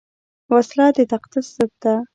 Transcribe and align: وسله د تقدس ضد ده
وسله 0.53 0.87
د 0.97 0.99
تقدس 1.11 1.47
ضد 1.57 1.73
ده 1.81 1.95